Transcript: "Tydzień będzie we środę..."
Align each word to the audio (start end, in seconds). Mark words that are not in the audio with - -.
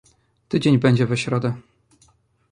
"Tydzień 0.49 0.77
będzie 0.79 1.05
we 1.05 1.17
środę..." 1.17 1.53